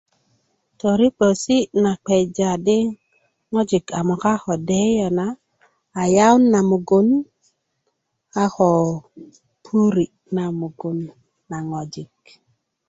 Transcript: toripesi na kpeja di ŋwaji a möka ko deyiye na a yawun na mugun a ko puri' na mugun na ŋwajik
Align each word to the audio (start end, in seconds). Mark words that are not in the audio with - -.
toripesi 0.79 1.57
na 1.83 1.91
kpeja 2.05 2.51
di 2.65 2.77
ŋwaji 3.51 3.77
a 3.99 4.01
möka 4.07 4.33
ko 4.43 4.53
deyiye 4.67 5.07
na 5.17 5.25
a 6.01 6.03
yawun 6.15 6.43
na 6.53 6.59
mugun 6.69 7.07
a 8.43 8.45
ko 8.55 8.67
puri' 9.63 10.15
na 10.35 10.43
mugun 10.59 10.99
na 11.49 11.57
ŋwajik 11.67 12.15